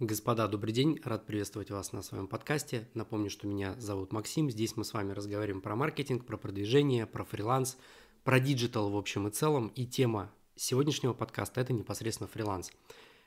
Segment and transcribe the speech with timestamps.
[0.00, 2.88] Господа, добрый день, рад приветствовать вас на своем подкасте.
[2.94, 7.22] Напомню, что меня зовут Максим, здесь мы с вами разговариваем про маркетинг, про продвижение, про
[7.22, 7.78] фриланс,
[8.24, 9.68] про digital в общем и целом.
[9.76, 12.72] И тема сегодняшнего подкаста– это непосредственно фриланс.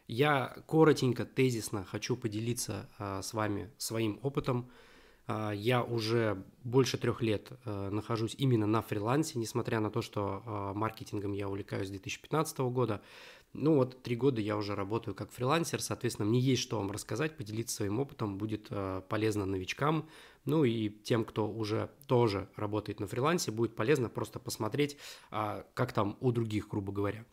[0.09, 4.69] Я коротенько, тезисно хочу поделиться а, с вами своим опытом.
[5.25, 10.73] А, я уже больше трех лет а, нахожусь именно на фрилансе, несмотря на то, что
[10.75, 13.01] маркетингом я увлекаюсь с 2015 года.
[13.53, 17.37] Ну вот три года я уже работаю как фрилансер, соответственно, мне есть что вам рассказать,
[17.37, 20.09] поделиться своим опытом, будет э, полезно новичкам,
[20.45, 24.97] ну и тем, кто уже тоже работает на фрилансе, будет полезно просто посмотреть,
[25.31, 27.25] э, как там у других, грубо говоря.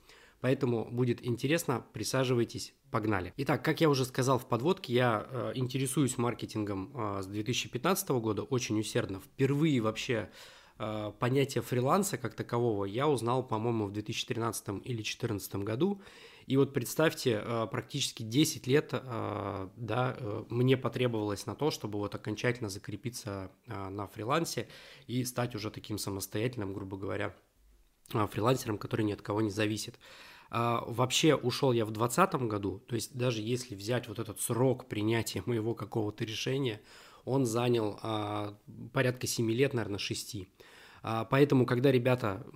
[0.45, 3.33] Поэтому будет интересно, присаживайтесь, погнали.
[3.39, 8.43] Итак, как я уже сказал в подводке, я э, интересуюсь маркетингом э, с 2015 года
[8.43, 9.21] очень усердно.
[9.21, 10.31] Впервые вообще
[10.77, 16.03] понятие фриланса как такового я узнал, по-моему, в 2013 или 2014 году.
[16.47, 20.17] И вот представьте, э, практически 10 лет э, да,
[20.51, 24.69] мне потребовалось на то, чтобы вот окончательно закрепиться на фрилансе
[25.07, 27.35] и стать уже таким самостоятельным, грубо говоря,
[28.09, 29.99] фрилансером, который ни от кого не зависит.
[30.51, 35.43] Вообще ушел я в 2020 году, то есть даже если взять вот этот срок принятия
[35.47, 36.81] моего какого-то решения,
[37.25, 37.99] он занял
[38.93, 40.37] порядка 7 лет, наверное, 6.
[41.07, 42.47] А, поэтому, когда ребята,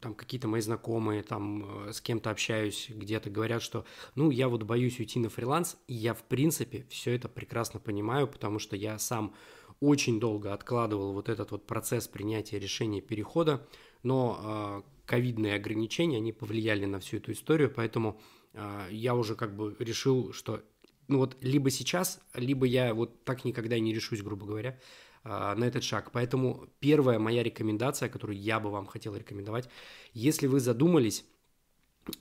[0.00, 3.84] там какие-то мои знакомые, там э, с кем-то общаюсь, где-то говорят, что,
[4.14, 8.26] ну, я вот боюсь уйти на фриланс, и я, в принципе, все это прекрасно понимаю,
[8.26, 9.34] потому что я сам
[9.80, 13.68] очень долго откладывал вот этот вот процесс принятия решения перехода,
[14.02, 18.18] но а, ковидные ограничения, они повлияли на всю эту историю, поэтому
[18.54, 20.62] а, я уже как бы решил, что
[21.08, 24.78] ну вот либо сейчас, либо я вот так никогда не решусь, грубо говоря,
[25.24, 26.10] а, на этот шаг.
[26.12, 29.68] Поэтому первая моя рекомендация, которую я бы вам хотел рекомендовать,
[30.12, 31.24] если вы задумались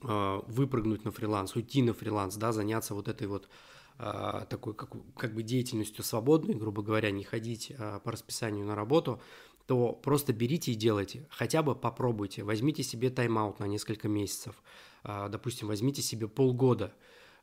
[0.01, 3.49] а, выпрыгнуть на фриланс, уйти на фриланс, да, заняться вот этой вот
[3.97, 7.71] а, такой как, как бы деятельностью свободной, грубо говоря, не ходить
[8.03, 9.21] по расписанию на работу,
[9.67, 14.63] то просто берите и делайте, хотя бы попробуйте, возьмите себе тайм-аут на несколько месяцев,
[15.03, 16.93] допустим, возьмите себе полгода,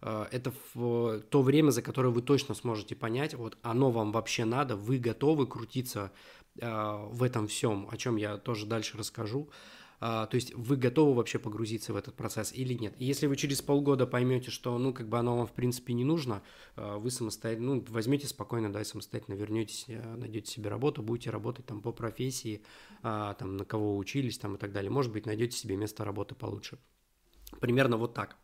[0.04, 4.76] это в то время, за которое вы точно сможете понять, вот оно вам вообще надо,
[4.76, 6.12] вы готовы крутиться
[6.60, 9.48] э, в этом всем, о чем я тоже дальше расскажу.
[10.00, 12.94] Uh, то есть вы готовы вообще погрузиться в этот процесс или нет.
[12.98, 16.42] Если вы через полгода поймете, что, ну, как бы оно вам в принципе не нужно,
[16.76, 21.92] вы самостоятельно, ну, возьмете спокойно, да, самостоятельно вернетесь, найдете себе работу, будете работать там по
[21.92, 22.62] профессии,
[23.02, 24.90] там, на кого учились там и так далее.
[24.90, 26.78] Может быть, найдете себе место работы получше.
[27.60, 28.36] Примерно вот так.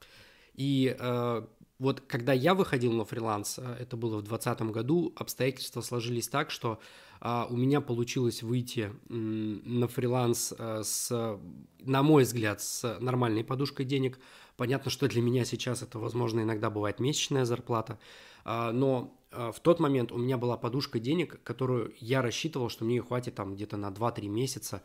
[0.54, 1.42] И э,
[1.80, 6.50] вот когда я выходил на фриланс, э, это было в 2020 году, обстоятельства сложились так,
[6.50, 6.78] что
[7.20, 11.38] э, у меня получилось выйти э, на фриланс э, с,
[11.80, 14.18] на мой взгляд, с нормальной подушкой денег.
[14.56, 17.98] Понятно, что для меня сейчас это, возможно, иногда бывает месячная зарплата,
[18.44, 23.00] э, но в тот момент у меня была подушка денег, которую я рассчитывал, что мне
[23.00, 24.82] хватит там где-то на 2-3 месяца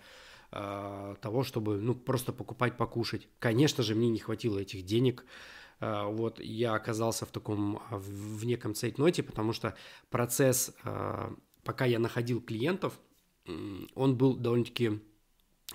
[0.55, 3.27] э, того, чтобы ну, просто покупать, покушать.
[3.39, 5.25] Конечно же, мне не хватило этих денег.
[5.79, 9.75] Э, вот я оказался в таком, а, в неком цейтноте, потому что
[10.09, 10.73] процесс,
[11.63, 12.99] пока я находил клиентов,
[13.95, 15.01] он был довольно-таки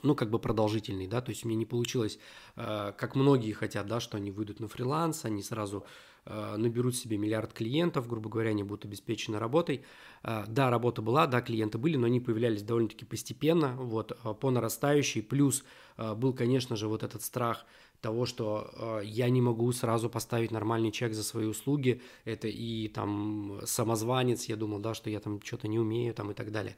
[0.03, 2.19] ну, как бы продолжительный, да, то есть мне не получилось,
[2.55, 5.85] как многие хотят, да, что они выйдут на фриланс, они сразу
[6.27, 9.85] наберут себе миллиард клиентов, грубо говоря, они будут обеспечены работой.
[10.23, 15.65] Да, работа была, да, клиенты были, но они появлялись довольно-таки постепенно, вот, по нарастающей, плюс
[15.97, 17.65] был, конечно же, вот этот страх
[18.01, 23.61] того, что я не могу сразу поставить нормальный чек за свои услуги, это и там
[23.65, 26.77] самозванец, я думал, да, что я там что-то не умею там и так далее.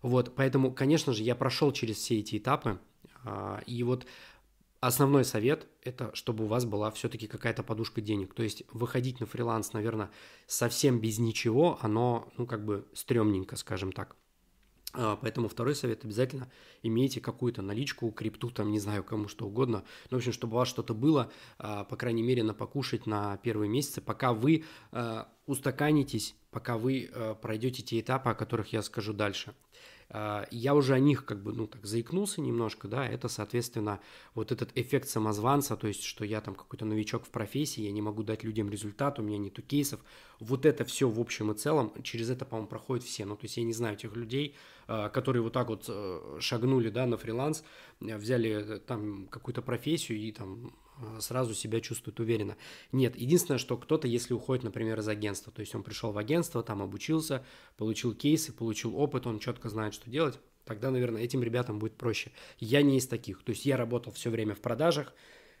[0.00, 2.78] Вот, поэтому, конечно же, я прошел через все эти этапы,
[3.66, 4.06] и вот
[4.82, 8.34] основной совет– это чтобы у вас была все-таки какая-то подушка денег.
[8.34, 10.10] То есть выходить на фриланс, наверное,
[10.46, 14.16] совсем без ничего, оно, ну, как бы стрёмненько, скажем так.
[14.94, 16.50] А, поэтому второй совет обязательно
[16.82, 19.84] имейте какую-то наличку, крипту, там, не знаю, кому что угодно.
[20.10, 23.36] Ну, в общем, чтобы у вас что-то было, а, по крайней мере, на покушать на
[23.38, 29.12] первые месяцы, пока вы а, устаканитесь, пока вы пройдете те этапы, о которых я скажу
[29.12, 29.54] дальше.
[30.14, 33.98] А, я уже о них как бы, ну, так заикнулся немножко, да, это, соответственно,
[34.34, 38.02] вот этот эффект самозванца, то есть, что я там какой-то новичок в профессии, я не
[38.02, 40.00] могу дать людям результат, у меня нету кейсов,
[40.38, 43.56] вот это все в общем и целом, через это, по-моему, проходят все, ну, то есть,
[43.56, 44.54] я не знаю тех людей,
[45.12, 47.64] которые вот так вот э, шагнули, да, на фриланс,
[48.00, 50.72] взяли э, там какую-то профессию и там
[51.02, 52.56] Э, сразу себя чувствует уверенно.
[52.92, 56.62] Нет, единственное, что кто-то, если уходит, например, из агентства, то есть он пришел в агентство,
[56.62, 57.44] там обучился,
[57.76, 62.32] получил кейсы, получил опыт, он четко знает, что делать, тогда, наверное, этим ребятам будет проще.
[62.58, 65.14] Я не из таких, то есть я работал все время в продажах,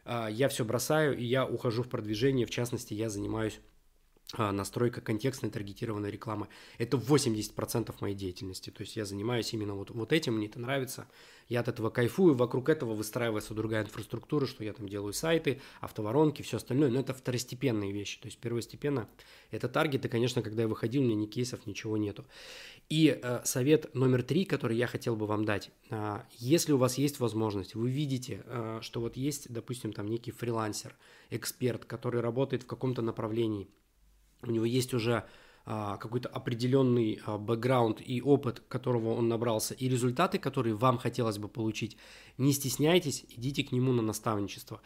[0.04, 3.71] а, я все бросаю, и я ухожу в продвижение, в частности, я занимаюсь а,
[4.38, 6.48] настройка контекстной таргетированной рекламы.
[6.78, 8.70] Это 80% моей деятельности.
[8.70, 11.06] То есть я занимаюсь именно вот, вот этим, мне это нравится.
[11.48, 16.42] Я от этого кайфую, вокруг этого выстраивается другая инфраструктура, что я там делаю сайты, автоворонки,
[16.42, 16.90] все остальное.
[16.90, 18.20] Но это второстепенные вещи.
[18.20, 19.08] То есть первостепенно
[19.50, 22.24] это таргеты, конечно, когда я выходил, у меня ни кейсов, ничего нету.
[22.88, 25.70] И э, совет номер три, который я хотел бы вам дать.
[25.90, 30.30] Э, если у вас есть возможность, вы видите, э, что вот есть, допустим, там некий
[30.30, 30.96] фрилансер,
[31.30, 33.68] эксперт, который работает в каком-то направлении–
[34.42, 35.24] у него есть уже
[35.64, 41.38] а, какой-то определенный а, бэкграунд и опыт, которого он набрался, и результаты, которые вам хотелось
[41.38, 41.96] бы получить,
[42.36, 44.80] не стесняйтесь, идите к нему на наставничество.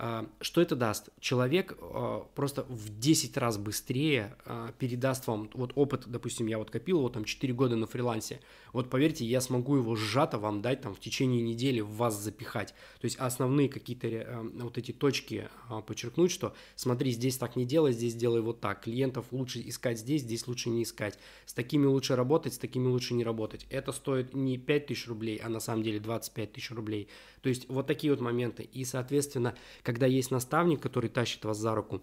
[0.00, 1.08] А, что это даст?
[1.18, 6.70] Человек а, просто в 10 раз быстрее а, передаст вам вот опыт, допустим, я вот
[6.70, 8.40] копил вот там 4 года на фрилансе.
[8.72, 12.74] Вот поверьте, я смогу его сжато вам дать там в течение недели в вас запихать.
[13.00, 15.48] То есть основные какие-то вот эти точки
[15.86, 18.82] подчеркнуть, что смотри, здесь так не делай, здесь делай вот так.
[18.82, 21.18] Клиентов лучше искать здесь, здесь лучше не искать.
[21.44, 23.66] С такими лучше работать, с такими лучше не работать.
[23.68, 27.08] Это стоит не 5 тысяч рублей, а на самом деле 25 тысяч рублей.
[27.40, 28.62] То есть вот такие вот моменты.
[28.62, 29.56] И, соответственно,
[29.88, 32.02] когда есть наставник, который тащит вас за руку,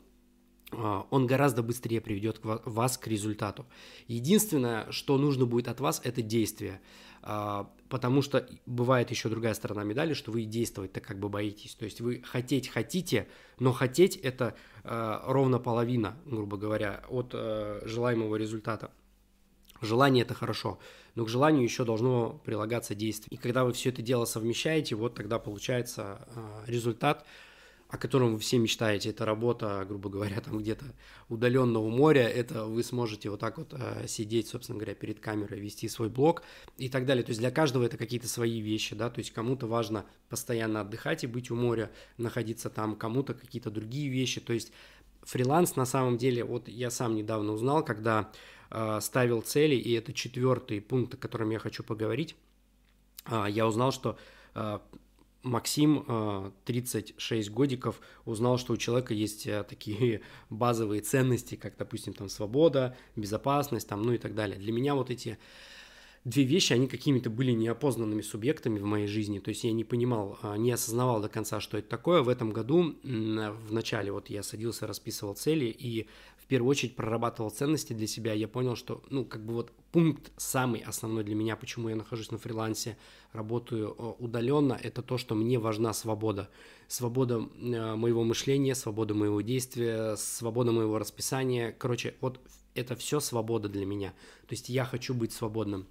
[0.72, 3.68] а, он гораздо быстрее приведет вас к результату.
[4.08, 6.82] Единственное, что нужно будет от вас, это действие.
[7.22, 11.76] А, потому что бывает еще другая сторона медали, что вы действовать-то как бы боитесь.
[11.76, 13.28] То есть вы хотеть хотите,
[13.60, 17.36] но хотеть это а, ровно половина, грубо говоря, от
[17.84, 18.90] желаемого результата.
[19.80, 20.80] Желание это хорошо,
[21.14, 23.38] но к желанию еще должно прилагаться действие.
[23.38, 26.28] И когда вы все это дело совмещаете, вот тогда получается
[26.66, 27.28] результат,
[27.88, 30.86] о котором вы все мечтаете, это работа, грубо говоря, там где-то
[31.30, 35.88] удаленного моря, это вы сможете вот так вот э, сидеть, собственно говоря, перед камерой, вести
[35.88, 36.42] свой блог
[36.78, 37.24] и так далее.
[37.24, 41.24] То есть для каждого это какие-то свои вещи, да, то есть кому-то важно постоянно отдыхать
[41.24, 44.72] и быть у моря, находиться там, кому-то какие-то другие вещи, то есть
[45.22, 48.32] фриланс на самом деле, вот я сам недавно узнал, когда
[48.72, 52.36] э, ставил цели, и это четвертый пункт, о котором я хочу поговорить,
[53.26, 54.18] э, я узнал, что
[54.56, 54.80] э,
[55.46, 62.14] Максим, 36 э, годиков, узнал, что у человека есть э, такие базовые ценности, как, допустим,
[62.14, 64.58] там свобода, безопасность, там, ну и так далее.
[64.58, 65.38] Для меня вот эти
[66.24, 70.40] две вещи, они какими-то были неопознанными субъектами в моей жизни, то есть я не понимал,
[70.42, 72.24] а, не осознавал до конца, что это такое.
[72.24, 76.08] В этом году, в начале, вот я садился, расписывал цели, и
[76.46, 80.32] в первую очередь прорабатывал ценности для себя, я понял, что, ну, как бы вот пункт
[80.38, 82.98] самый основной для меня, почему я нахожусь на фрилансе,
[83.34, 86.52] работаю э, удаленно, это то, что мне важна свобода.
[86.88, 91.72] Свобода э, моего мышления, свобода моего действия, свобода моего расписания.
[91.72, 92.40] Короче, вот
[92.76, 94.10] это все свобода для меня.
[94.42, 95.88] То есть я хочу быть свободным.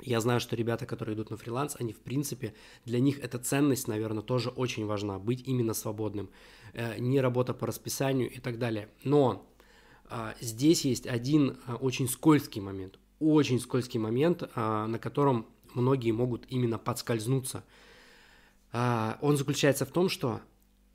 [0.00, 2.54] Я знаю, что ребята, которые идут на фриланс, они в принципе,
[2.84, 6.28] для них эта ценность, наверное, тоже очень важна, быть именно свободным,
[6.72, 8.88] э, не работа по расписанию и так далее.
[9.04, 9.46] Но
[10.40, 16.46] здесь есть один а, очень скользкий момент, очень скользкий момент, а, на котором многие могут
[16.48, 17.64] именно подскользнуться.
[18.72, 20.40] Он заключается в том, что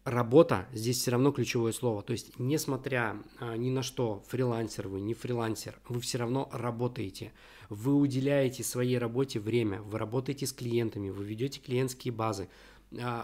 [0.03, 2.03] работа здесь все равно ключевое слово.
[2.03, 3.15] То есть, несмотря
[3.57, 7.31] ни на что, фрилансер вы, не фрилансер, вы все равно работаете.
[7.69, 12.47] Вы уделяете своей работе время, вы работаете с клиентами, вы ведете клиентские базы, а,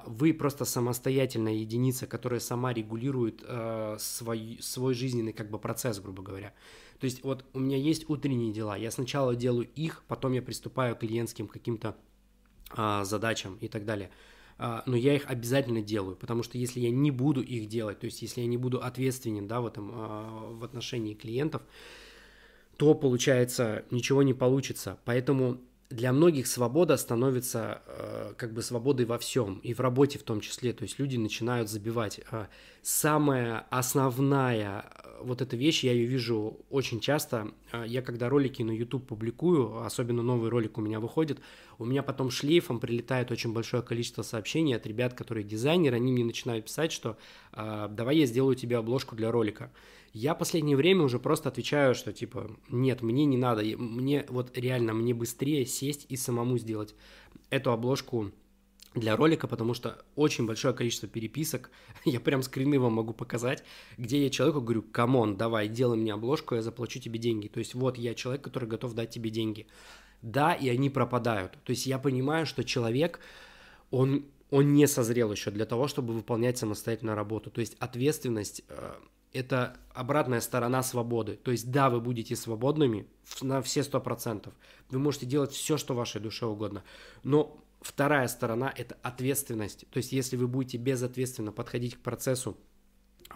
[0.06, 6.24] вы просто самостоятельная единица, которая сама регулирует э, свой, свой жизненный как бы процесс, грубо
[6.24, 6.54] говоря.
[7.00, 10.95] То есть вот у меня есть утренние дела, я сначала делаю их, потом я приступаю
[10.95, 11.97] к клиентским каким-то
[12.76, 14.09] э, задачам и так далее.
[14.57, 18.24] Но я их обязательно делаю, потому что если я не буду их делать, то есть
[18.24, 21.62] если я не буду ответственен да, в этом в отношении клиентов,
[22.78, 24.97] то получается ничего не получится.
[25.06, 30.23] Поэтому для многих свобода становится э, как бы свободой во всем, и в работе в
[30.23, 30.73] том числе.
[30.73, 32.19] То есть люди начинают забивать.
[32.31, 32.47] Э,
[32.81, 37.51] самая основная э, вот эта вещь, я ее вижу очень часто.
[37.71, 41.39] Э, я когда ролики на YouTube публикую, особенно новый ролик у меня выходит,
[41.79, 46.25] у меня потом шлейфом прилетает очень большое количество сообщений от ребят, которые дизайнеры, они мне
[46.25, 47.17] начинают писать, что
[47.53, 49.71] э, давай я сделаю тебе обложку для ролика.
[50.14, 54.94] Я последнее время уже просто отвечаю, что типа, нет, мне не надо, мне вот реально,
[54.94, 56.95] мне быстрее сесть и самому сделать
[57.49, 58.31] эту обложку
[58.99, 61.71] для ролика, потому что очень большое количество переписок,
[62.06, 63.64] я прям скрины вам могу показать,
[63.97, 67.47] где я человеку говорю, come on, давай, делай мне обложку, я заплачу тебе деньги.
[67.47, 69.68] То есть вот я человек, который готов дать тебе деньги.
[70.21, 71.57] Да, и они пропадают.
[71.64, 73.19] То есть я понимаю, что человек,
[73.92, 77.52] он, он не созрел еще для того, чтобы выполнять самостоятельную работу.
[77.52, 78.94] То есть ответственность э,
[79.37, 81.35] это обратная сторона свободы.
[81.35, 83.07] То есть, да, вы будете свободными
[83.41, 84.53] на все сто процентов.
[84.89, 86.83] Вы можете делать все, что вашей душе угодно.
[87.23, 89.85] Но вторая сторона– это ответственность.
[89.89, 92.57] То есть, если вы будете безответственно подходить к процессу,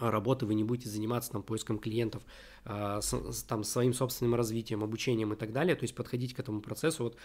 [0.00, 2.22] работы, вы не будете заниматься там поиском клиентов,
[2.64, 7.04] с, там своим собственным развитием, обучением и так далее, то есть подходить к этому процессу
[7.04, 7.16] вот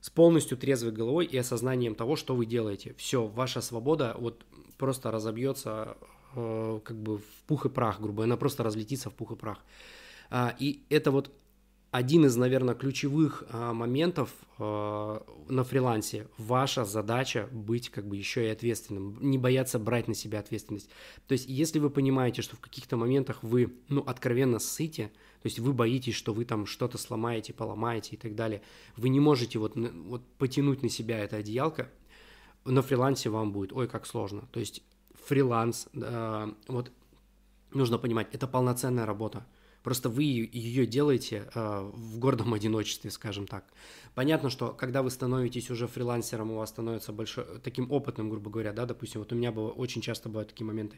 [0.00, 2.94] с полностью трезвой головой и осознанием того, что вы делаете.
[2.98, 4.44] Все, ваша свобода вот
[4.78, 5.96] просто разобьется
[6.36, 9.58] э, как бы в пух и прах, грубо, она просто разлетится в пух и прах.
[10.30, 11.32] А, и это вот
[11.96, 16.28] один из, наверное, ключевых а, моментов а, на фрилансе.
[16.36, 20.90] Ваша задача быть как бы еще и ответственным, не бояться брать на себя ответственность.
[21.26, 25.10] То есть, если вы понимаете, что в каких-то моментах вы, ну, откровенно сыте,
[25.42, 28.62] то есть вы боитесь, что вы там что-то сломаете, поломаете и так далее,
[28.96, 31.90] вы не можете вот, вот потянуть на себя это одеялко,
[32.64, 34.48] на фрилансе вам будет, ой, как сложно.
[34.52, 34.82] То есть
[35.26, 36.90] фриланс, э, вот
[37.72, 39.44] нужно понимать, это полноценная работа.
[39.86, 43.64] Просто вы ее делаете э, в гордом одиночестве, скажем так.
[44.16, 48.72] Понятно, что когда вы становитесь уже фрилансером, у вас становится большой, таким опытным, грубо говоря,
[48.72, 50.96] да, допустим, вот у меня было, очень часто бывают такие моменты,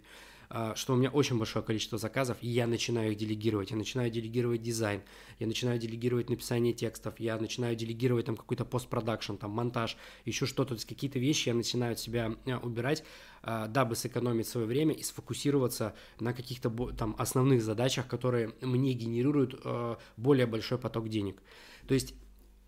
[0.49, 3.73] э, что у меня очень большое количество заказов, и я начинаю их делегировать.
[3.73, 5.03] Я начинаю делегировать дизайн,
[5.39, 10.77] я начинаю делегировать написание текстов, я начинаю делегировать там какой-то постпродакшн, там монтаж, еще что-то,
[10.77, 13.05] какие-то вещи я начинаю от себя убирать,
[13.43, 19.99] дабы сэкономить свое время и сфокусироваться на каких-то там основных задачах, которые мне генерируют а,
[20.17, 21.41] более большой поток денег.
[21.87, 22.15] То есть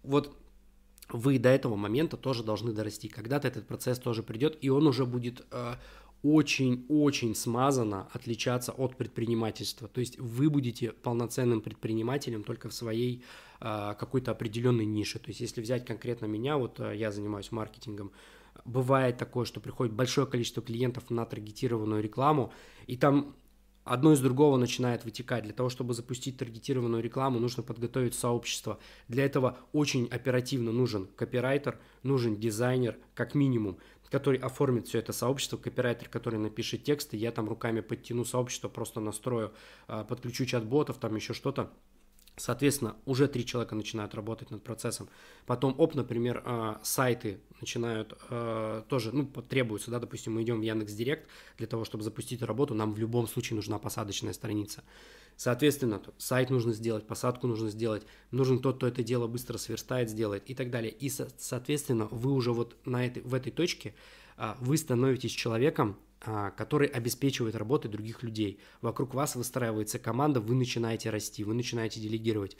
[0.02, 0.36] вот
[1.08, 3.08] вы до этого момента тоже должны дорасти.
[3.08, 5.78] Когда-то этот процесс тоже придет, и он уже будет а,
[6.22, 9.88] очень-очень смазанно отличаться от предпринимательства.
[9.88, 13.24] То есть вы будете полноценным предпринимателем только в своей
[13.58, 15.18] какой-то определенной нише.
[15.18, 18.10] То есть если взять конкретно меня, вот я занимаюсь маркетингом,
[18.64, 22.52] бывает такое, что приходит большое количество клиентов на таргетированную рекламу,
[22.86, 23.34] и там
[23.84, 25.44] одно из другого начинает вытекать.
[25.44, 28.78] Для того, чтобы запустить таргетированную рекламу, нужно подготовить сообщество.
[29.08, 33.78] Для этого очень оперативно нужен копирайтер, нужен дизайнер, как минимум,
[34.10, 39.00] который оформит все это сообщество, копирайтер, который напишет тексты, я там руками подтяну сообщество, просто
[39.00, 39.52] настрою,
[39.86, 41.70] а, подключу чат-ботов, там еще что-то.
[42.40, 45.10] Соответственно, уже три человека начинают работать над процессом.
[45.44, 50.62] Потом, оп, например, а, сайты начинают а, тоже, ну, требуются, да, допустим, мы идем в
[50.62, 51.28] Яндекс Директ
[51.58, 54.82] для того, чтобы запустить работу, нам в любом случае нужна посадочная страница.
[55.36, 60.48] Соответственно, сайт нужно сделать, посадку нужно сделать, нужен тот, кто это дело быстро сверстает, сделает
[60.48, 60.92] и так далее.
[60.92, 63.94] И, соответственно, вы уже вот на этой, в этой точке,
[64.38, 68.60] а, вы становитесь человеком, а, который обеспечивает работы других людей.
[68.82, 72.58] Вокруг вас выстраивается команда, вы начинаете расти, вы начинаете делегировать.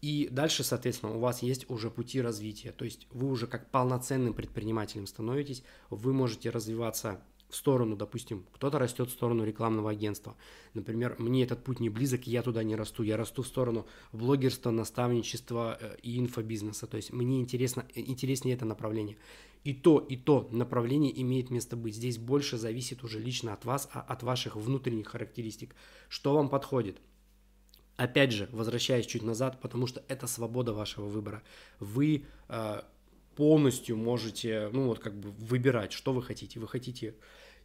[0.00, 2.72] И дальше, соответственно, у вас есть уже пути развития.
[2.72, 8.78] То есть вы уже как полноценным предпринимателем становитесь, вы можете развиваться в сторону, допустим, кто-то
[8.78, 10.36] растет в сторону рекламного агентства.
[10.74, 13.02] Например, мне этот путь не близок, я туда не расту.
[13.02, 16.86] Я расту в сторону блогерства, наставничества э, и инфобизнеса.
[16.86, 19.16] То есть мне интересно, э, интереснее это направление.
[19.64, 21.94] И то, и то направление имеет место быть.
[21.94, 25.74] Здесь больше зависит уже лично от вас, а от ваших внутренних характеристик.
[26.08, 27.00] Что вам подходит?
[27.96, 31.42] Опять же, возвращаясь чуть назад, потому что это свобода вашего выбора.
[31.80, 32.82] Вы э,
[33.36, 36.58] полностью можете, ну вот как бы выбирать, что вы хотите.
[36.58, 37.14] Вы хотите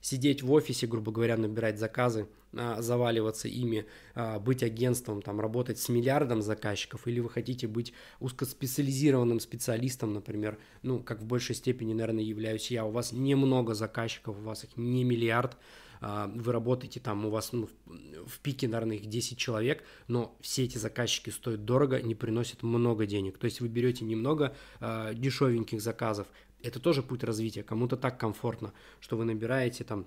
[0.02, 3.86] сидеть в офисе, грубо говоря, набирать заказы, а, заваливаться ими,
[4.16, 10.58] а, быть агентством, там, работать с миллиардом заказчиков, или вы хотите быть узкоспециализированным специалистом, например,
[10.82, 14.76] ну, как в большей степени, наверное, являюсь я, у вас немного заказчиков, у вас их
[14.76, 15.56] не миллиард,
[16.02, 20.80] вы работаете там, у вас ну, в пике, наверное, их 10 человек, но все эти
[20.80, 23.38] заказчики стоят дорого, не приносят много денег.
[23.38, 26.28] То есть вы берете немного э, дешевеньких заказов,
[26.64, 27.64] это тоже путь развития.
[27.64, 30.06] Кому-то так комфортно, что вы набираете там а,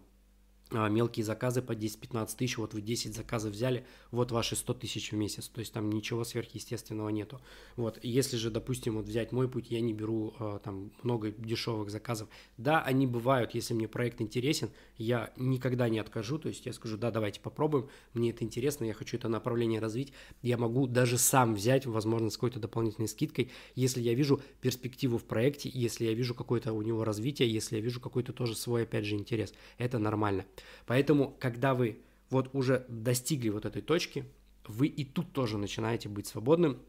[0.74, 5.16] мелкие заказы по 10-15 тысяч, вот вы 10 заказов взяли, вот ваши 100 тысяч в
[5.16, 7.40] месяц, то есть там ничего сверхъестественного нету.
[7.76, 11.90] Вот, если же, допустим, вот взять мой путь, я не беру э, там много дешевых
[11.90, 12.28] заказов.
[12.58, 16.96] Да, они бывают, если мне проект интересен, я никогда не откажу, то есть я скажу,
[16.96, 20.12] да, давайте попробуем, мне это интересно, я хочу это направление развить,
[20.42, 25.24] я могу даже сам взять, возможно, с какой-то дополнительной скидкой, если я вижу перспективу в
[25.24, 29.04] проекте, если я вижу какое-то у него развитие, если я вижу какой-то тоже свой, опять
[29.04, 30.44] же, интерес, это нормально.
[30.86, 34.24] Поэтому, когда вы вот уже достигли вот этой точки,
[34.66, 36.80] вы и тут тоже начинаете быть свободным,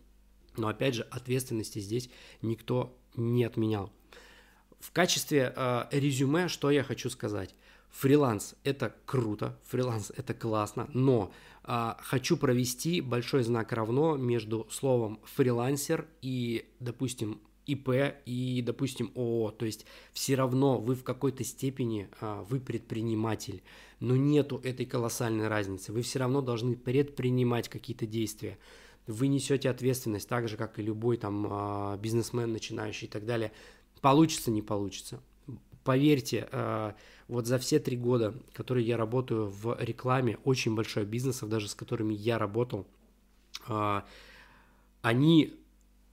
[0.57, 2.09] но опять же ответственности здесь
[2.41, 3.91] никто не отменял.
[4.79, 7.55] В качестве э, резюме, что я хочу сказать.
[7.89, 11.31] Фриланс– это круто, фриланс– это классно, но
[11.63, 19.51] э, хочу провести большой знак равно между словом фрилансер и, допустим, ИП и, допустим, ООО.
[19.51, 23.63] То есть все равно вы в какой-то степени, а, вы предприниматель,
[23.99, 25.91] но нету этой колоссальной разницы.
[25.91, 28.57] Вы все равно должны предпринимать какие-то действия.
[29.07, 33.51] Вы несете ответственность так же, как и любой там а, бизнесмен начинающий и так далее.
[34.01, 35.21] Получится, не получится.
[35.83, 36.93] Поверьте, э,
[37.27, 41.75] вот за все три года, которые я работаю в рекламе очень больших бизнесов, даже с
[41.75, 42.87] которыми я работал,
[45.01, 45.53] они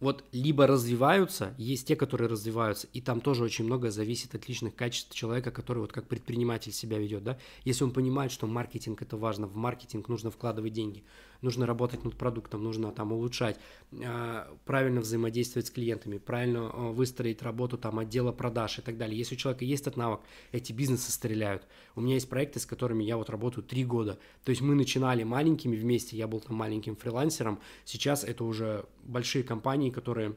[0.03, 4.75] вот либо развиваются, есть те, которые развиваются, и там тоже очень много зависит от личных
[4.75, 9.17] качеств человека, который вот как предприниматель себя ведет, да, если он понимает, что маркетинг это
[9.17, 11.05] важно, в маркетинг нужно вкладывать деньги,
[11.43, 13.59] нужно работать над продуктом, нужно там улучшать,
[13.91, 19.19] э, правильно взаимодействовать с клиентами, правильно э, выстроить работу там отдела продаж и так далее.
[19.19, 20.21] Если у человека есть этот навык,
[20.53, 21.67] эти бизнесы стреляют.
[21.95, 25.25] У меня есть проекты, с которыми я вот работаю три года, то есть мы начинали
[25.25, 30.37] маленькими вместе, я был там маленьким фрилансером, сейчас это уже большие компании, которые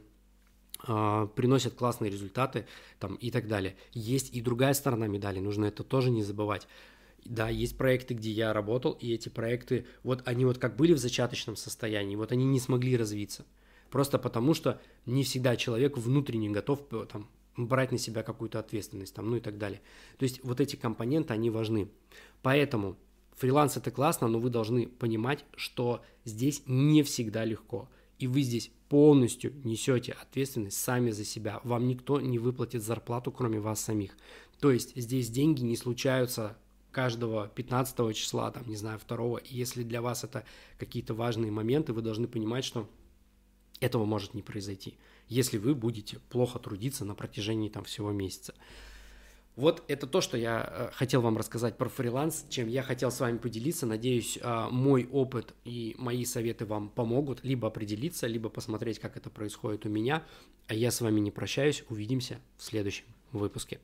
[0.87, 2.65] э, приносят классные результаты
[2.99, 3.75] там, и так далее.
[3.93, 6.67] Есть и другая сторона медали, нужно это тоже не забывать.
[7.23, 10.99] Да, есть проекты, где я работал, и эти проекты, вот они вот как были в
[10.99, 13.45] зачаточном состоянии, вот они не смогли развиться.
[13.89, 19.15] Просто потому, что не всегда человек внутренне готов э, там, брать на себя какую-то ответственность,
[19.15, 19.81] там, ну и так далее.
[20.17, 21.89] То есть вот эти компоненты, они важны.
[22.41, 22.97] Поэтому
[23.35, 28.71] фриланс это классно, но вы должны понимать, что здесь не всегда легко и вы здесь
[28.89, 31.59] полностью несете ответственность сами за себя.
[31.63, 34.15] Вам никто не выплатит зарплату, кроме вас самих.
[34.59, 36.57] То есть здесь деньги не случаются
[36.95, 39.39] каждого 15 числа, там, не знаю, 2.
[39.39, 40.45] И если для вас это
[40.77, 42.87] какие-то важные моменты, вы должны понимать, что
[43.81, 44.97] этого может не произойти,
[45.27, 48.53] если вы будете плохо трудиться на протяжении там всего месяца.
[49.57, 53.19] Вот это то, что я э, хотел вам рассказать про фриланс, чем я хотел с
[53.19, 53.85] вами поделиться.
[53.85, 59.29] Надеюсь, э, мой опыт и мои советы вам помогут либо определиться, либо посмотреть, как это
[59.29, 60.23] происходит у меня.
[60.67, 61.83] А я с вами не прощаюсь.
[61.89, 63.79] Увидимся в следующем выпуске.